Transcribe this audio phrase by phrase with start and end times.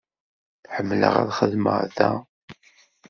[0.75, 2.11] Ḥemmleɣ ad xedmeɣ da.